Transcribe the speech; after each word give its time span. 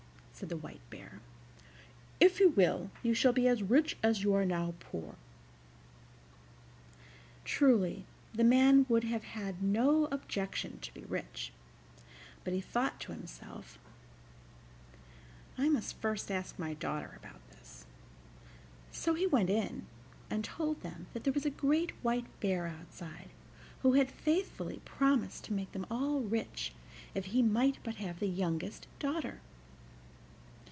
said 0.33 0.49
the 0.49 0.57
White 0.57 0.81
Bear; 0.89 1.19
"if 2.19 2.39
you 2.39 2.49
will, 2.49 2.89
you 3.03 3.13
shall 3.13 3.31
be 3.31 3.47
as 3.47 3.61
rich 3.61 3.95
as 4.01 4.23
you 4.23 4.33
are 4.33 4.43
now 4.43 4.73
poor." 4.79 5.13
Truly 7.45 8.07
the 8.33 8.43
man 8.43 8.87
would 8.89 9.03
have 9.03 9.21
had 9.23 9.61
no 9.61 10.05
objection 10.05 10.79
to 10.79 10.91
be 10.95 11.03
rich, 11.03 11.53
but 12.43 12.53
he 12.55 12.59
thought 12.59 12.99
to 13.01 13.11
himself: 13.11 13.77
"I 15.59 15.69
must 15.69 16.01
first 16.01 16.31
ask 16.31 16.57
my 16.57 16.73
daughter 16.73 17.13
about 17.15 17.47
this," 17.51 17.85
so 18.91 19.13
he 19.13 19.27
went 19.27 19.51
in 19.51 19.85
and 20.27 20.43
told 20.43 20.81
them 20.81 21.05
that 21.13 21.23
there 21.23 21.33
was 21.33 21.45
a 21.45 21.51
great 21.51 21.91
white 22.03 22.25
bear 22.39 22.65
outside 22.65 23.29
who 23.83 23.93
had 23.93 24.09
faithfully 24.09 24.81
promised 24.85 25.43
to 25.43 25.53
make 25.53 25.71
them 25.71 25.85
all 25.91 26.21
rich 26.21 26.73
if 27.13 27.25
he 27.25 27.43
might 27.43 27.77
but 27.83 27.97
have 27.97 28.19
the 28.19 28.25
youngest 28.25 28.87
daughter. 28.97 29.39